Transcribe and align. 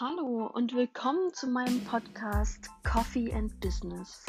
Hallo 0.00 0.46
und 0.46 0.74
willkommen 0.74 1.34
zu 1.34 1.46
meinem 1.46 1.84
Podcast 1.84 2.70
Coffee 2.84 3.34
and 3.34 3.60
Business. 3.60 4.24